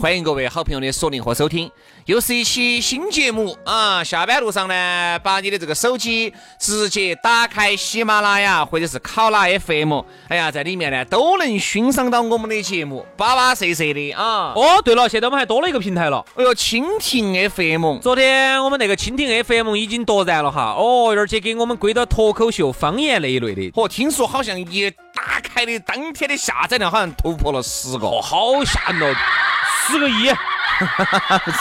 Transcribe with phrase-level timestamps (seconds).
[0.00, 1.70] 欢迎各位好朋友的锁定和收听，
[2.06, 4.02] 又是一期新节目啊！
[4.02, 14.54] 下班路上呢，把你的这个手机直接打开喜马拉雅或者是考拉 FM，哎呀，在里面呢都能欣赏到我们的节目，巴巴适适的啊！
[14.56, 16.24] 哦，对了，现在我们还多了一个平台了。
[16.34, 23.70] 哎呦，蜻蜓 FM，昨天我们那个蜻蜓 FM 已经夺燃了哈，哦，而且给我们归到脱口秀、方言那一类的。
[23.74, 29.16] 哦，听说好像一打开的当天的下载量好像突破了十个，哦，好吓人哦，
[29.90, 30.30] 十个亿。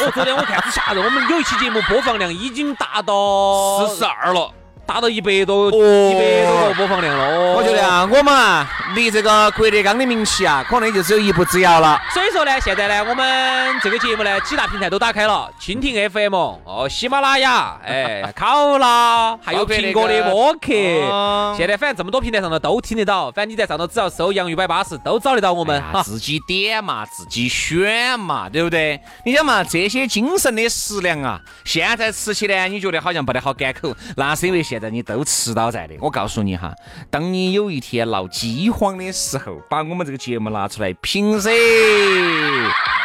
[0.05, 4.52] 我 昨天我看是吓人，我们有一期节目播放量已经达到四十二了。
[4.90, 7.54] 达到一百多，一百多个播放量了。
[7.56, 12.02] 我觉得啊，我们啊，离这个郭德纲的名气啊，可能就只有一步之遥了。
[12.12, 21.56] 所以说呢，现在呢，我们这个节目呢，几大平台都打开了，蜻蜓 FM 哦，喜马拉雅，哎， 考拉，还有苹果的播客。
[21.56, 25.80] 现在反正这么多平台上头都听得到，反正你在上头只要搜“洋芋摆巴士”，都找得到我们。
[26.03, 29.00] 自己点嘛，自己选嘛，对不对？
[29.24, 36.73] 你想嘛，这些精神的食粮啊，现在吃起呢，你觉得好像不得好干口，那是因为现在你都吃到在的，我告诉你哈，
[37.11, 41.51] 当你有一天闹饥荒的时候，把我们这个节目拿出来评噻，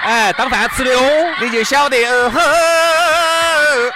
[0.02, 2.32] 哎，当饭吃的哦，你就晓得哦。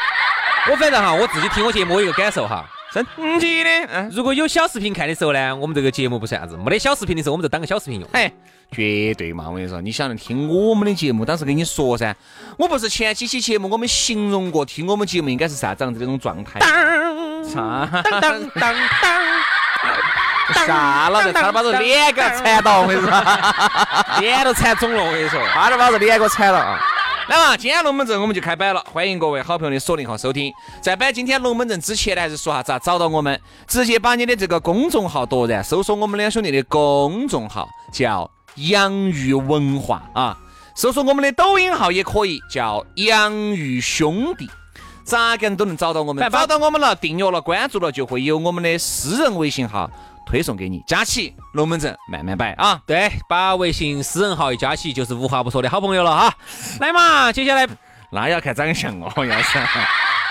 [0.71, 3.07] 我反正哈，我自己听我节目我一个感受哈，神
[3.39, 4.09] 奇的。
[4.11, 8.09] 如果有小视频看的时候呢，我们这个节目不算啥子；没得小视频的时候，我们就当个小视频用。
[8.13, 8.33] 嘿，
[8.73, 9.45] 绝对嘛！
[9.49, 12.15] 我跟你说，你想听我们的节目，当时跟你说噻，
[12.57, 16.59] 我不是前几期节目我们形容过，听我们节目应该是啥子样子那种状态？
[16.61, 18.75] 当当当当
[20.55, 23.11] 当，吓了，差点把这脸给缠到，我跟你说，
[24.21, 26.81] 脸都缠肿了，我跟你说，差点把这脸给我缠了啊！
[27.29, 30.51] 来嘛，今天龙门阵我们就开摆了，欢迎各位好朋友的锁定和收听。
[30.81, 33.39] 在摆今天龙门阵之前呢，还是说下咋找到我们？
[33.67, 40.39] 直接把你的这个公众号夺然，搜索我们两兄弟的公众号，叫洋芋文化啊。
[40.75, 44.49] 搜索我们的抖音号也可以，叫洋芋兄弟。
[45.05, 49.91] 咋个都能找到我们，找到我们了，订阅了，关注了，就会有我们的私人微信号。
[50.29, 52.79] 推送给你，加起龙门阵慢慢摆啊！
[52.87, 56.35] 对，把微信私人号一加起，就是无话不说的好朋友了哈。
[56.81, 57.67] 来嘛，接下来
[58.11, 59.59] 那要看长相哦，要是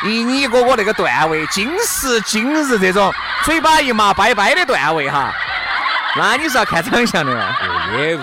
[0.05, 3.11] 以你哥哥那个段位，今时今日这种
[3.43, 5.33] 嘴巴一麻拜拜的段位哈，
[6.15, 7.57] 那你是要看长相的嘛？
[7.97, 8.19] 也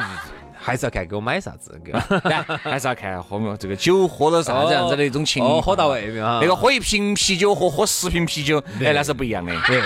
[0.56, 1.76] 还是要看给我买啥子，
[2.62, 5.60] 还是要看喝没 这个酒喝了啥子样子的一种情况。
[5.60, 6.26] 喝到位没有？
[6.40, 9.52] 那个喝一瓶啤酒和喝十瓶啤酒，哎，那是不一样的。
[9.66, 9.82] 对。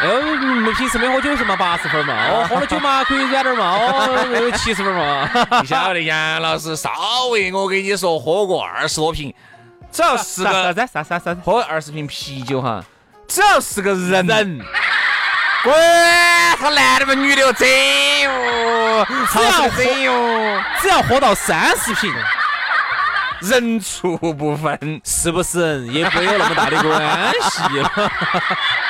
[0.00, 5.30] 哎呦，没平时没喝酒是嘛八十分嘛，哦，喝了酒嘛可以软点嘛，哦，有七十分嘛。
[5.62, 6.90] 你晓得杨老师稍
[7.30, 9.32] 微我跟你说喝过二十多瓶，
[9.92, 12.84] 只要是个啥子啥啥啥喝二十瓶啤酒哈，
[13.28, 14.60] 只要是个人，
[15.62, 22.12] 管他男的嘛女的整哟，只要整哟，只要喝到三十瓶，
[23.40, 25.86] 人畜不分，是不是？
[25.86, 27.62] 也没有那么大的关系。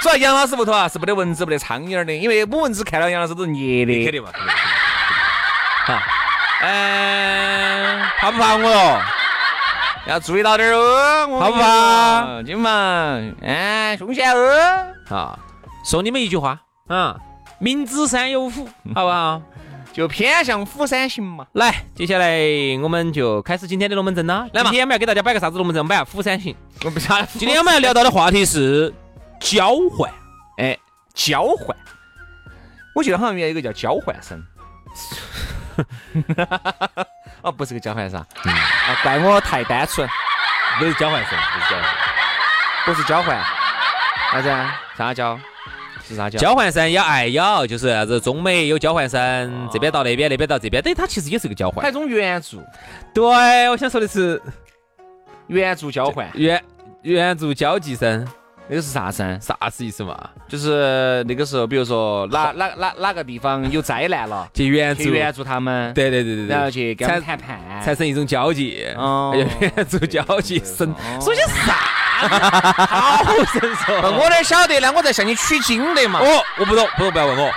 [0.00, 4.04] 主要杨老师屋头啊是没得蚊子没得苍蝇的，因为母蚊子看到杨老师都是捏的。
[4.04, 4.30] 肯定嘛，
[5.86, 5.98] 好，
[6.62, 9.00] 嗯，怕不怕我哟？
[10.06, 12.42] 要注意到点哦，怕不怕？
[12.44, 14.86] 金嘛，哎，凶险哦。
[15.08, 15.38] 好，
[15.84, 17.16] 送你们一句话啊，
[17.58, 19.42] 明知山有虎，好不好？
[19.92, 21.44] 就偏向虎山行嘛。
[21.54, 22.38] 来，接下来
[22.82, 24.46] 我们就开始今天的龙门阵啦。
[24.52, 25.86] 来嘛，今天我们要给大家摆个啥子龙门阵？
[25.88, 26.54] 摆下虎山行。
[26.84, 27.26] 我不晓得。
[27.32, 28.94] 今天我们要聊到的话题是。
[29.40, 30.10] 交换，
[30.58, 30.76] 哎，
[31.14, 31.76] 交换，
[32.94, 34.42] 我记得好像原来有个叫交换生，
[37.42, 38.26] 哦，不是个交换生，啊，
[39.02, 40.08] 怪我太单纯，
[40.78, 41.84] 不是交换生，不是交换，
[42.84, 43.44] 不是交换，
[44.32, 44.48] 啥子？
[44.96, 45.40] 啥交？
[46.06, 46.38] 是啥交？
[46.38, 48.20] 交换生要爱咬，就是啥子？
[48.20, 52.62] 中美有交换生，这边到那边，那边到这边，等于它其实也是个交换，还一种援助。
[53.14, 54.42] 对，我想说的是
[55.46, 56.62] 援助交换，援。
[57.02, 58.26] 援助交际生，
[58.68, 59.38] 那个是啥噻？
[59.40, 60.14] 啥子意思嘛？
[60.46, 71.72] 就是那个时候，比如说哪哪哪哪个地方有灾难了，去援助，去援助他们，对对对对对，然后去跟他们谈判，产生一种交际，哦哎呀援助交际生， 哦说些啥？
[72.18, 73.96] 好神说。
[74.18, 74.92] 我哪晓得呢？
[74.94, 76.20] 我在向你取经的嘛。
[76.20, 77.50] 哦，我不懂，不懂，不要问我。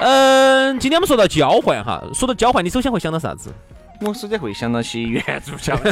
[0.00, 3.52] 嗯，今天我们说到交换哈，说到交换，你首先会想到啥子？
[4.00, 5.90] 我首先会想到些援助交际，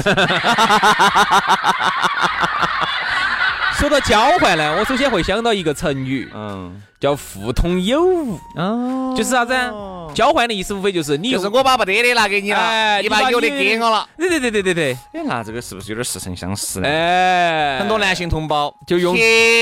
[3.78, 9.72] 说到交换呢，我首先会想到一个成语，嗯，叫互通有无，哦就是啥子啊？
[10.12, 14.08] 交换的意思无非就是你就是我把不得的拿给你了，哎你把有的给我了。。
[14.16, 16.88] 对对对对对对，哎，那这个是不是有点似曾相识呢？
[16.88, 19.20] 哎，很多男性同胞就用特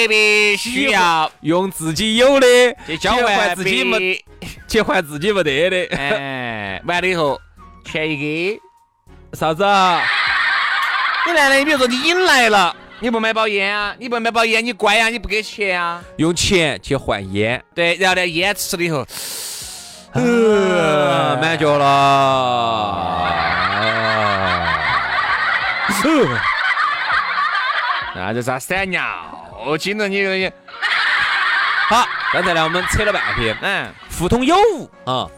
[0.09, 2.47] 别需要用自己有的
[2.87, 4.25] 去交换自己没没，
[4.67, 7.39] 去换自己没得的，哎，完了以后
[7.85, 8.59] 全一给。
[9.35, 10.01] 啥子啊？
[11.27, 19.07] 你男的，你比如说你引来了，你不买包烟啊，你不买包烟，你乖啊，你不给钱啊，用钱去换烟，对，然后呢，烟吃了以后，
[20.13, 23.35] 呃，满脚了。
[28.17, 29.05] 那就是他闪尿？
[29.79, 30.51] 进了你个人，
[31.89, 35.29] 好，刚才呢我们扯了半天，嗯，互通有无啊。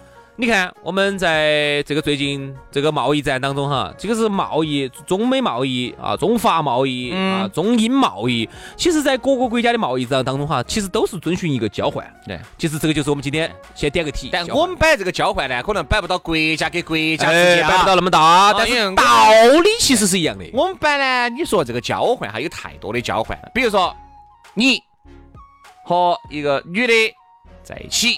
[0.40, 8.48] 你看，我们在这个最近这个贸易战当中哈，这个是贸易中美贸易啊，中法贸易啊，嗯中英贸易。
[8.76, 12.08] 其实，在各个国家的贸易战当中哈，其实都是遵循一个交换。
[12.24, 12.38] 对。
[12.56, 14.28] 其实这个就是我们今天先点个题。
[14.32, 19.32] 但我们摆这个交换呢，可能摆不到国家给国家之哎间啊摆不到那么大，但是道
[19.64, 20.44] 理其实是一样的。
[20.52, 23.92] 我们摆呢，你说这个交换哈有太多的交换，比如说
[24.54, 24.80] 你
[25.84, 26.92] 和一个女的
[27.64, 28.16] 在一起，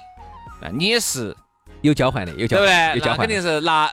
[0.61, 1.34] 那你也是
[1.82, 2.77] 有交换的，有交对不换，对？
[2.77, 3.29] 那肯有交换肯。
[3.29, 3.91] 定是拿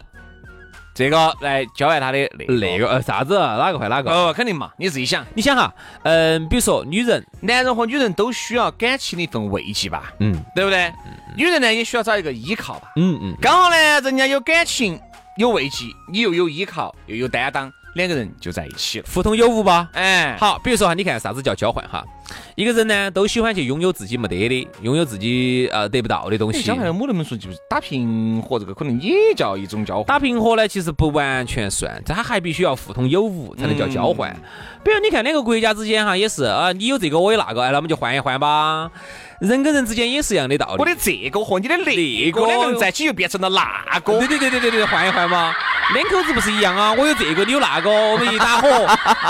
[0.93, 3.55] 这个来交换他的那那个呃啥子啊？
[3.55, 4.09] 哪个换哪个？
[4.11, 5.71] 哦，肯定嘛，你自己想，你想哈，
[6.03, 10.91] 嗯，比如说女人，男人和女人都需要感情的一份慰藉吧，嗯对不对？
[11.35, 12.91] 女人呢也需要找一个依靠吧。
[12.95, 14.99] 嗯嗯，刚好呢，人家有感情，
[15.37, 19.05] 有慰藉，你又有依靠，又有担当，两个人就在一起了。
[19.13, 19.89] 互通有无吧？
[19.91, 22.05] 哎，好，比如说哈，你看啥子叫交换哈？
[22.55, 26.61] 一个人呢，都喜欢去拥有自己没得的，拥有自己呃得不到的东西。
[26.61, 30.05] 交换我能不能说就是打平和这个可能也叫一种交换？
[30.05, 34.31] 打平和呢，其实不完全算，它还必须要互通有无才能叫交换。
[34.31, 34.43] 嗯
[34.87, 38.89] 比如你看两个国家之间哈，也是啊，你有这个我有那个，哎，那我们就换一换吧。
[39.39, 40.75] 人跟人之间也是一样的道理。
[40.77, 44.19] 我的这个和你的那个个两个人在一起就变成了那个。
[44.19, 45.53] 对对对对对对，换一换嘛。
[45.93, 46.91] 两口子不是一样啊？
[46.91, 48.67] 我有这个，你有那个，我们一打火，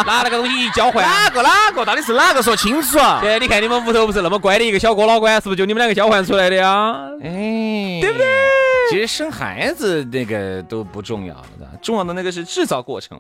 [0.07, 1.05] 拿那个东西一交换。
[1.05, 2.41] 哪个哪个到底是哪个？
[2.41, 3.19] 说清楚啊！
[3.21, 6.95] 对，你看你们屋头不是那么乖的一个小哥老倌，是不是就你们两个交换出来的呀？
[7.21, 8.25] 哎，对不对？
[8.89, 13.17] 其实生孩子那个都不重要的，重要的那个是制造过程。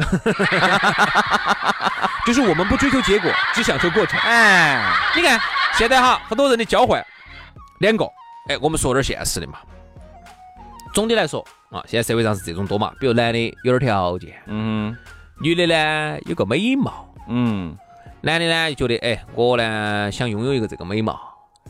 [2.25, 4.19] 就是我们不追求结果，只享受过程。
[4.21, 4.81] 哎，
[5.15, 5.39] 你看
[5.77, 7.05] 现在哈，很多人的交换，
[7.79, 8.05] 两个，
[8.49, 9.59] 哎，我们说点现实的嘛。
[10.93, 14.95] 总的来说啊，现在社会上是这种多嘛，比如男的有点条件，嗯
[15.39, 17.77] 女的呢有个美貌，嗯，
[18.21, 21.19] 男的呢就觉得，哎，我呢想拥有一个这个美貌，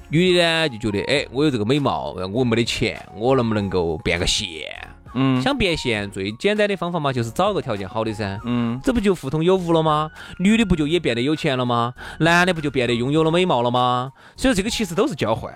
[0.09, 4.86] 女的呢就觉得，哎，我有这个美貌，我没得钱，我能不能够变个现？
[5.13, 8.39] 嗯想变现最简单的方法嘛，就是找个条件好的噻。
[8.45, 10.09] 嗯，这不就互通有无了吗？
[10.39, 11.93] 女的不就也变得有钱了吗？
[12.19, 14.11] 男的不就变得拥有了美貌了吗？
[14.35, 15.53] 所以这个其实都是交换。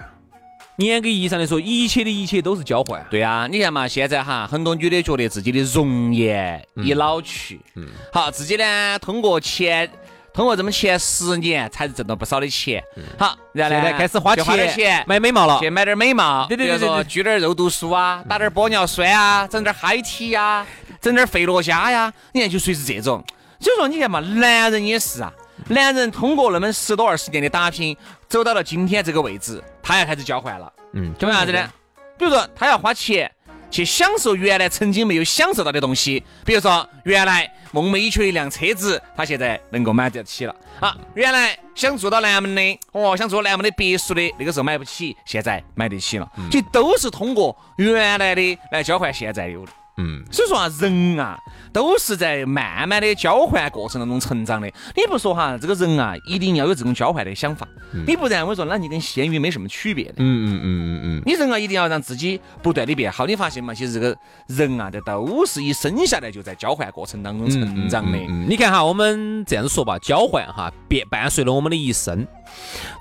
[0.78, 3.06] 严格意义上来说，一切的一切都是交换。
[3.12, 9.88] 对啊，你看嘛，现在哈，很多女的觉得自己的容颜已老去，嗯，好，自己呢通过前
[10.34, 12.84] 通过这么前十年才挣到不少的钱，
[13.18, 15.70] 好，然后呢现在开始花钱钱买美貌了去。
[15.70, 20.66] 买点美貌，对对对比如说对对聚点肉毒素啊，打点玻尿酸啊，整点嗨体呀，
[21.02, 23.24] 整点费洛嘉呀，你看就属于是这种。
[23.60, 25.32] 所以说，你看嘛，男人也是啊，
[25.68, 27.96] 男人通过那么十多二十年的打拼，
[28.28, 30.72] 走到了今天这个位置，他要开始交换了。
[30.94, 31.70] 嗯，就为啥子呢？
[32.18, 33.32] 比如说，他要花钱
[33.72, 40.96] 去享受原来曾经没有享受到的东西，比如说，原来梦寐以求的一辆车子，他现在能够买得起了啊。
[41.16, 46.30] 原来想住到南门的，哦，想住南门的别墅的，那个时候买不起，现在买得起了。
[46.52, 49.72] 其实都是通过原来的来交换现在有的。
[50.02, 51.38] 嗯，所以说啊，人啊，
[51.72, 54.68] 都是在慢慢的交换过程当中成长的。
[54.96, 57.68] 你不说哈，这个人啊，一定要有这种交换的想法，
[58.08, 60.16] 你不然我说，那你跟咸鱼没什么区别的。
[60.18, 63.26] 嗯嗯嗯嗯嗯，你人啊，一定要让自己不断的变好。
[63.26, 63.74] 你发现嘛？
[63.74, 64.18] 其实这个
[64.48, 68.18] 人啊，这都是一生下来就在交换过程当中成长的。
[68.18, 72.26] 嗯，你看哈，我们这样子说吧，交换哈，伴伴随了我们的一生。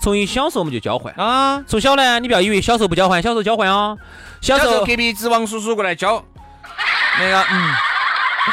[0.00, 3.98] 从一小时候我们就交换，啊，从小呢，你不要以为小时候不交换，小时候交换哦。
[4.40, 6.24] 小时候小时候隔壁子王叔叔过来交
[7.12, 7.80] 那个，嗯，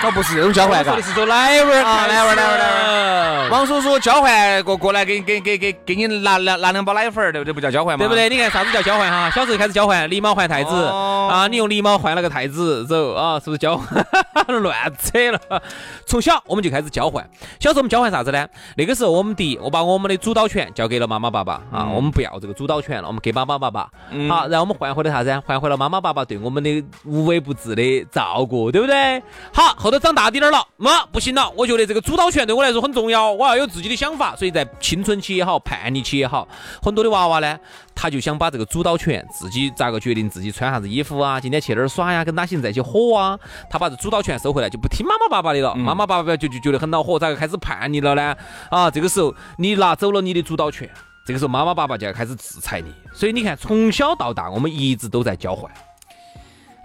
[0.04, 7.54] 哦，不是这种交换，说的是说来玩儿啊来玩儿来玩儿王叔叔交换过过来给给给给给你拿拿拿两包奶粉儿，对不对？
[7.54, 8.04] 不叫交换吗？
[8.04, 8.14] 对不？
[8.14, 8.28] 对？
[8.30, 9.32] 你看啥子叫交换哈？
[9.32, 14.06] 小时候开始交换，狸猫换太子、哦啊，你用狸猫换了个太子，走啊，是不是交换？
[14.62, 15.62] 乱扯了。
[16.06, 17.24] 从小我们就开始交换，
[17.60, 18.46] 小时候我们交换啥子呢？
[18.76, 23.90] 那个时候我们第一，我把我们的主导权交给了妈妈爸爸啊，我们不要这个主导权了，我们给妈妈爸爸。
[24.30, 25.42] 好，然后我们换回了啥子？
[25.46, 29.22] 换回了妈妈爸爸对我们的无微不至的照顾，对不对？
[29.54, 36.46] 好，后头长大点儿了，妈不行了，我觉得这个主导权对我来说很重要，我要有自己的想法，所以在青春期也好，叛逆期也好，
[36.82, 37.58] 很多的娃娃呢，
[37.96, 43.40] 他就想把这个主导权自己咋个决定自己穿啥子衣服啊，今天去哪儿耍呀，跟哪些人在一起火啊，
[43.70, 48.36] 他把这主导权收回来，就不听妈妈爸爸的了，妈妈爸爸就就觉得很恼火，咋个开始叛逆了呢？
[48.70, 50.90] 啊，这个时候你拿走了你的主导权。
[51.26, 55.72] 这个时候，妈妈爸爸就要开始制裁你，所以你看，从小到大，我们一直都在交换。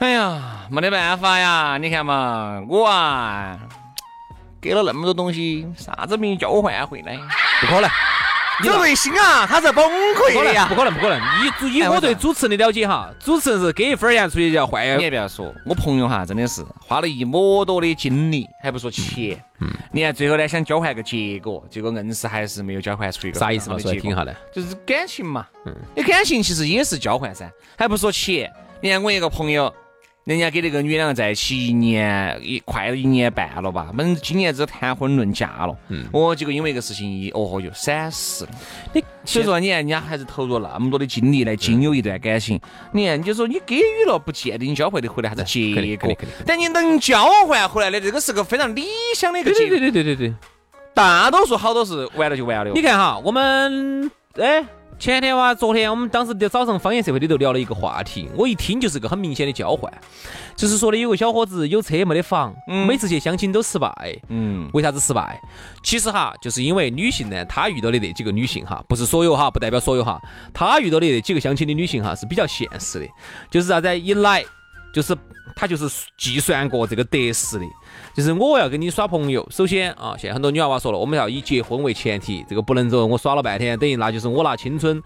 [0.03, 1.79] 哎呀，没得办法呀！
[1.81, 3.57] 你看嘛，我啊，
[4.61, 7.17] 给了那么多东西，啥子没交换回来？
[7.61, 7.89] 不可能，
[8.65, 10.75] 这个内心啊，他是崩溃的呀不！
[10.75, 11.21] 可能，不可能。
[11.71, 19.41] 以以我对主持人的了解哈，主持人是给一分钱出去就要换你也不要说，我朋友哈，真的是花了一么多的精力，还不说钱。
[19.61, 23.79] 嗯，你看最后呢，想交换个结果，结果硬是还是没有交换出一个啥意思嘛？
[23.79, 24.35] 说来听下来。
[24.53, 25.47] 就是感情嘛。
[25.65, 28.53] 嗯，你感情其实也是交换噻，还不说钱。
[28.81, 29.73] 你看我一个朋友，
[30.25, 35.77] 人家跟那个女两个在一起一年一快一年半了吧，我们今年子谈婚论嫁了。
[35.89, 38.51] 嗯，哦，结果因为一个事情一哦就闪失了。
[38.93, 42.61] 你所以说，你看人家还是投入了那么多的精力来经营一段感情。
[42.93, 48.87] 你看，你就说你给予了，不见得你交换的回来啥子结果但你能交换回来的，这个是个非常理
[49.17, 49.71] 想的一个结果。
[49.71, 50.35] 对对对对对对对。
[50.95, 52.71] 大多数好多是完了就完了。
[52.73, 54.65] 你看哈，我们哎，
[55.03, 59.93] 前天哇，昨天我们当时在早上方言社会里头聊了一个话题，我一听就是个很明显的交换，
[60.55, 62.55] 就是说的有个小伙子有车没得房，
[62.87, 63.93] 每次去相亲都失败。
[64.29, 65.41] 嗯，为啥子失败？
[65.83, 70.23] 其实哈，就是因为女性呢，她遇到的那几个女性哈，不是所有哈，不代表所有哈，
[70.55, 73.09] 她遇到的那几个相亲的女性哈是比较现实的，
[73.51, 74.45] 就是啥子一来
[74.93, 75.17] 就是
[75.57, 77.65] 他就是计算过这个得失的，
[78.15, 85.03] 就是我要跟你耍朋友，首先啊，现在很多女娃娃说了，我们要以结婚为前提，这个不能说我耍了半天，等于那就是我拿青春。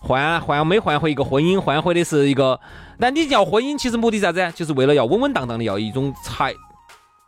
[0.00, 2.60] 换换没换回一个婚姻，换回的是一个。
[2.98, 4.52] 那你要婚姻，其实目的啥子？
[4.54, 6.54] 就是为了要稳稳当当的，要一种财，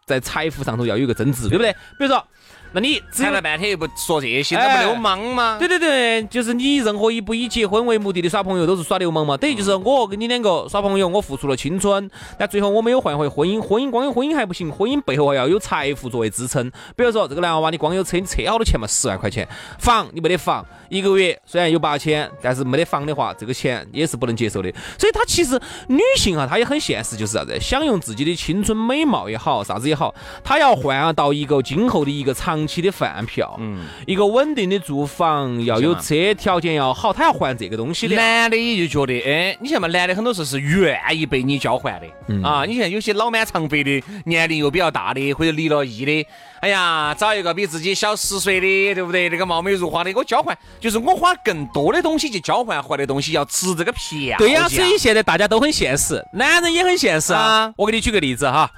[0.07, 1.73] 在财富上头要有一个增值，对不对？
[1.99, 2.25] 比如说，
[2.73, 5.57] 那你谈了半天又不说这些，哎那不流氓吗？
[5.59, 9.37] 对对对，就是你任何一不以结婚为目的的耍朋友都是耍流氓嘛。
[9.37, 12.09] 等于就是我跟你两个耍朋友，我付出了青春，
[12.39, 13.61] 但最后我没有换回婚姻。
[13.61, 16.71] 婚姻光有婚姻还不行，婚姻背后还要有财富作为支撑。
[16.97, 18.87] 比如说这个男娃娃，你光有车，你车好多钱嘛？
[18.87, 19.47] 十万块钱，
[19.79, 24.73] 房你没得房，一个月虽然有八千，但是没得房的话，这个钱也是不能接受的。
[24.99, 33.57] 所以她其实女性啊，她也很现实，就是啥子，享用自己的青春美貌也好，啥子也好，她要换到一个今后的一个长期的饭票。
[33.59, 38.17] 嗯，一个稳定的住房，要有车，条件要好，他要换这个东西的。
[38.17, 42.65] 男的也就觉得，哎，你像嘛，男的很多时候是愿意被你交换的、嗯啊。
[42.65, 46.27] 你像有些老满长肥的，年龄又比较大的，或者离了异的，
[46.61, 49.29] 哎呀，找一个比自己小十岁的，对不对？
[49.29, 54.01] 那个貌美如花的，我交换，就是我花更多的东西去交换回来的东西，要值这个票
[54.31, 54.37] 价。
[54.39, 57.75] 对呀、所以现在大家都很现实，男人也很现实啊啊。
[57.77, 58.71] 我给你举个例子哈，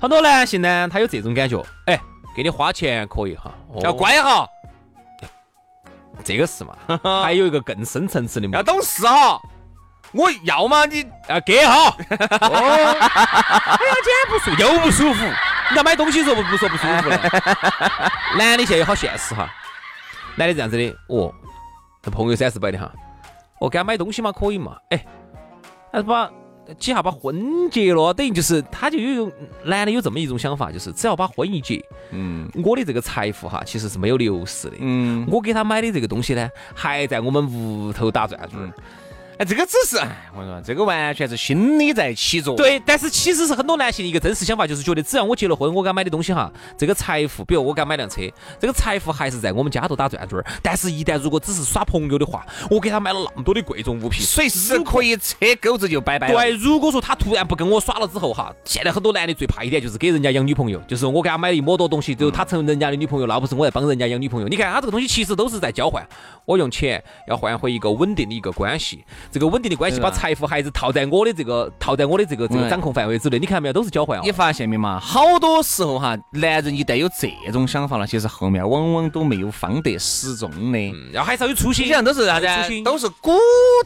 [0.00, 1.98] 很多男性呢，他有这种感觉，哎，
[2.34, 4.48] 给你花钱可以哈，哦要，乖哈，
[6.24, 6.76] 这个是嘛。
[7.22, 9.40] 还有一个更深层次的目的，要懂事哈。
[10.12, 11.94] 我要嘛你要给哈。
[12.40, 15.24] 哦，哎呀，今天不舒又不舒服，
[15.70, 17.16] 你要买东西的时候不不说不舒服了。
[18.36, 19.48] 男的现在也好现实哈，
[20.36, 21.32] 男的这样子的，哦，
[22.02, 22.90] 这朋友三四百的哈，
[23.60, 24.76] 哦，给他买东西嘛可以嘛？
[24.90, 25.04] 哎，
[25.92, 26.30] 还是把
[26.78, 29.32] 几下把婚结了，等于就是他就有一种
[29.64, 34.76] 男的有这么一种想法，就是只要把婚一结，嗯我的这个财富哈其实是没有流失的。
[34.78, 38.72] 嗯，我给他买的这个东西呢，还在我们屋头打转转。
[39.40, 42.56] 哎，这个只是，哎，我说这个完全是心理在起作用。
[42.58, 48.20] 对，但是其实是很多男性的一个真实想法，就是觉得只要我结了婚，我给他买的东西哈，这个财富，比如我给他买辆车，
[48.58, 50.44] 这个财富还是在我们家头打转转儿。
[50.62, 56.34] 但是，一旦如果只是耍朋友的话，我给他买了那么多的贵重物品，随时可以扯钩子就拜拜了。
[56.34, 64.48] 对，如果说他突然不跟我耍了之后哈，现在很多男的最怕一点就是给人家养女朋友，就是我给他买了一么多东西，最后他成人家的女朋友，那不是我在帮人家养女朋友。
[64.48, 66.06] 你看他这个东西其实都是在交换，
[66.44, 73.38] 我用钱要换回一个稳定的一个关系，这个稳定的关系把财富还是套在我的这个套在我的这个这个掌控范围之内。
[73.38, 74.32] 你看到没有，都是交换啊你。
[74.32, 74.98] 发现没嘛？
[74.98, 80.78] 好多时候哈，男人一旦有这种想法了，其实后面往往都没有方得始终的。
[80.78, 82.82] 嗯要还是要有初心基本，上都是啥子初心？
[82.82, 83.32] 都是鼓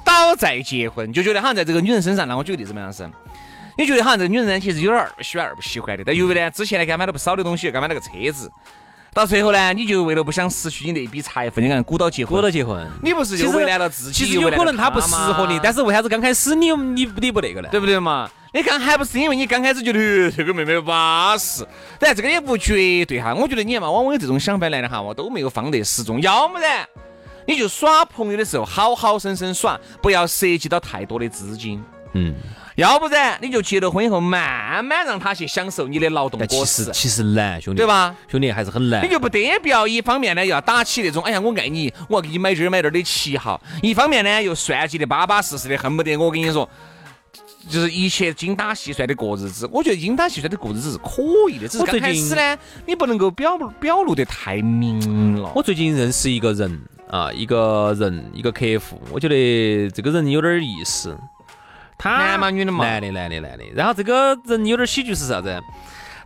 [0.04, 2.26] 捣在结婚，就觉得好像在这个女人身上。
[2.28, 3.08] 那我举个例子嘛，样是，
[3.76, 6.04] 你觉得好像这个女人呢，其实有点儿不喜欢，二不喜欢的。
[6.04, 8.50] 但由于呢，之前呢，给她买了不少的东西，给她买了个车子，
[9.14, 14.24] 到最后呢，你就为了不想失去你那笔财富，你看鼓捣结婚，鼓捣结婚，你不是就为难了自己？
[14.24, 17.68] 其实有可能他不适合你，但是为啥子刚开始你你你不那个呢？
[17.70, 18.28] 对不对嘛？
[18.52, 21.64] 你看还不是因为你刚开始觉得这个妹妹巴适，
[21.98, 23.32] 但这个也不绝对哈。
[23.32, 26.20] 我觉得你看嘛，往往有这种想法来的哈，我都没有放得始终。
[26.20, 26.84] 要么然
[27.46, 31.80] 你就耍朋友的时候好好生生耍，不要涉及到太多的资金。
[32.14, 32.34] 嗯。
[32.76, 36.90] 要不然你就结了婚以后，慢慢让他去享受你的劳动果实。
[36.92, 38.14] 其实难，兄弟，对吧？
[38.28, 39.04] 兄弟还是很难。
[39.04, 46.68] 你就不得不要一方面呢，要打起那种哎呀我爱你，我要给你买这儿买那儿的旗号；一方面呢，又算计的巴巴适适的，恨不得我跟你说，
[47.70, 49.68] 就是一切精打细算的过日子。
[49.70, 55.52] 我觉得精打细算的过日子是可以的，只是刚开始呢，你不能够表表露的太明了。
[55.54, 61.16] 我最近认识一个人啊，一个人一个客户，我觉得这个人有点意思。
[62.04, 62.84] 他男嘛女的嘛？
[62.84, 63.64] 男的，男的，男的。
[63.74, 65.58] 然后这个人有点喜剧是啥子？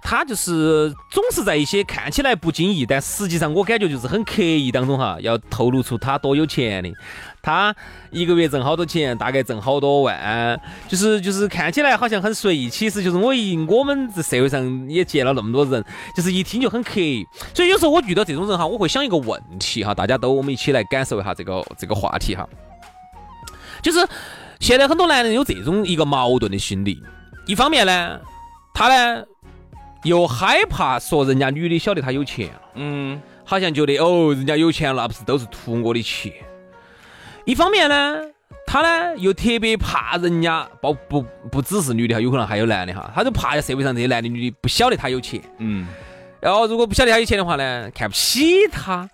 [0.01, 6.93] 他就是总是在一些看起来不经意，但实际上我感觉就是很刻意当中哈，要透露出他多有钱的。
[7.43, 7.75] 他
[8.11, 15.85] 一个月挣好多钱，大概挣好多万，就是就是看起来好像很随意，其实就是我一我们这社会上也见了那么多人，
[16.17, 17.25] 就是一听就很刻意。
[17.55, 22.49] 所以有时候我遇到这种人哈，我会想一个问题哈，大家都我们一起来感受一下这个这个话题哈，
[23.81, 24.09] 就是。
[24.61, 27.03] 现在很多男人有这种一个矛盾的心理，
[27.47, 28.21] 一方面呢，
[28.75, 29.25] 他呢
[30.05, 36.33] 又害怕说人家女的晓得他有钱了，嗯，好像觉得哦，人家有钱了，不是都是图我的钱。
[37.45, 38.21] 一方面呢，
[38.67, 45.87] 他呢又特别怕人家，不不不只是女的哈，有可能还有男的哈，他就怕社会上这些男的女的不晓得他有钱，嗯，
[46.41, 49.09] 然后如果不晓得他有钱的话呢，看不起他。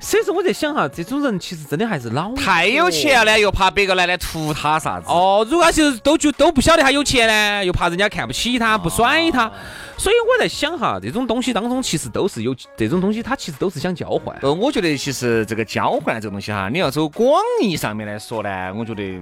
[0.00, 5.06] 所以说我在想哈，这种人其实真的还是老太有钱了，又怕别个来来图他啥子。
[5.08, 9.50] 哦，如果是都就都不晓得他有钱呢，又怕人家看不起他，不甩他。
[9.98, 14.34] 所以我在想哈，这种东西当中其实都是有这种东西，他其实都是想交换。
[14.40, 19.20] 呃，我觉得其实这个交换这个东西哈，你要走广义上面来说呢，我觉得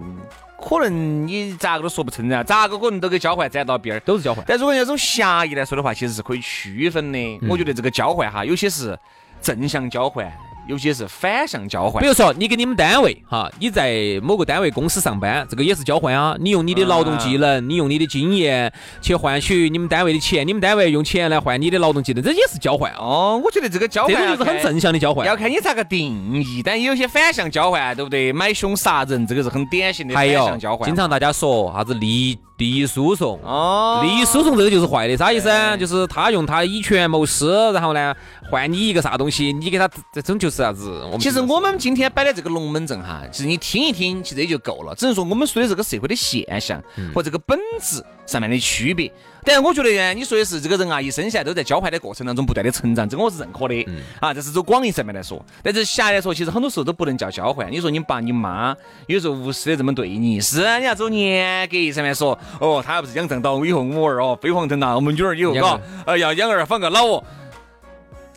[0.62, 4.44] 可能你咋个都说不成啊，咋个可能都给交换沾到边儿，都是交换。
[4.46, 7.40] 但如果要从狭义来说的话，其实是可以区分的。
[7.48, 8.96] 我觉得这个交换哈，有些是
[9.42, 10.32] 正向交换。
[10.68, 16.36] 有些是反向交换，比如说你跟你们单位哈，你在某个单位公司上班，这个也是交换啊。
[16.38, 23.40] 你用你的劳动技能，你用你的经验去换取你们单位的钱，你们单位用钱来换你的劳动技能，这也是交换哦。
[23.42, 26.62] 我觉得这个交换就是很正向的交换，要看你咋个定义。
[26.62, 28.30] 但有些反向交换，对不对？
[28.30, 30.86] 买凶杀人，这个是很典型的反向交换。
[30.86, 32.38] 经常大家说啥子利益。
[32.58, 35.48] 利益输送哦，利益输送这个就是坏的，啥意思？
[35.78, 38.14] 就是他用他以权谋私，然后呢
[38.50, 41.02] 换你一个啥东西，你给他这种就是啥子？
[41.20, 44.94] 其实我们今天摆的这个龙门阵哈，其实你听一听，其实也就够了。
[44.94, 46.82] 只能说我们说的这个社会的现象
[47.14, 49.10] 和这个本质上面的区别。
[49.44, 53.88] 但我觉得呢，你说的是这个人啊，一生下来都在交换的过程当中不断的成长，这个我是认可的。
[54.20, 55.42] 啊，这是走广义上面来说。
[55.62, 57.70] 但是狭义来说，其实很多时候都不能叫交换。
[57.72, 67.24] 你说你爸你妈有时候无私的这么对你，是你要走严格上面说，哦，他要不是养正到以后我儿哦飞黄腾达，我们女儿以后嘎，呃，要养儿防个老哦。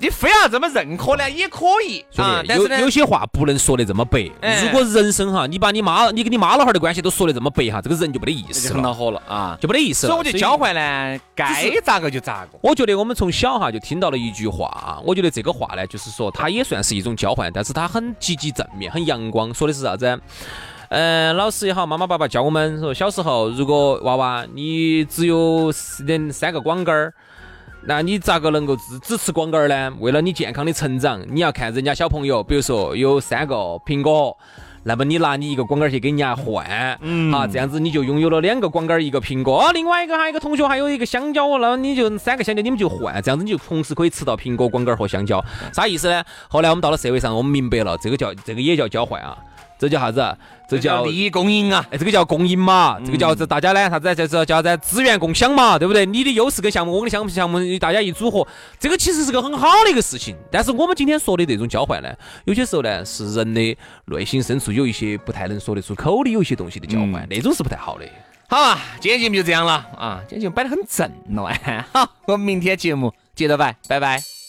[0.01, 2.53] 你非要这么认可呢，也可以，兄弟。
[2.55, 4.23] 有有些话不能说的这么白。
[4.63, 10.11] 如果人生哈，你把你妈、你跟你妈老汉儿的关系都说的这么白哈，这个人就没得意思了，很恼火了啊，就没得意思了。
[10.11, 12.57] 所以我觉得交换呢，该咋个就咋个。
[12.63, 19.53] 我觉得我们从小哈就听到了一句话，我觉得这个话呢，就是说它也算是一种交换，但是它很积极正面，很阳光。
[19.53, 20.19] 说的是啥子？
[20.89, 25.71] 嗯，老师也好，妈妈爸爸教我们说，小时候如果娃娃你只有
[26.07, 27.13] 两三个光杆儿。
[27.83, 29.91] 那你咋个能够只只吃光杆儿呢？
[29.99, 34.37] 为了你健康的成长，你要看人家小朋友，比如说有三个苹果，
[34.83, 36.63] 那么你拿你一个光杆儿去给人家换，
[37.01, 39.65] 嗯，啊，这样子你就拥有了两个光杆儿一个苹果。
[39.65, 45.43] 哦，另外一个还有一个同学还有一个香蕉，那么你就三个香蕉你们就换，这样子你就同时可以吃到苹果、光杆儿和香蕉。
[45.73, 46.23] 啥意思呢？
[46.49, 49.35] 后来我们到了社会上，我们明白了，这个叫这个也叫交换啊。
[49.81, 50.37] 这叫啥子？
[50.69, 51.83] 这叫利益共赢啊！
[51.89, 54.13] 哎，这个叫共赢嘛，这个叫这大家呢啥子？
[54.13, 56.05] 这是叫啥子资源共享嘛，对不对？
[56.05, 58.47] 你的优势跟项目，我的项目项目，大家一组合，
[58.79, 60.35] 这个其实是个很好的一个事情。
[60.51, 62.09] 但是我们今天说的这种交换呢，
[62.45, 68.05] 有些时候呢是人的内心深处有一些不太能说得出口的有一些东西的交换，那种是不太好的。
[68.47, 71.83] 好啊，今天节目就这样了啊，今天节目摆得很正了哎。
[71.91, 74.40] 好，我们明天节目接着摆，拜拜。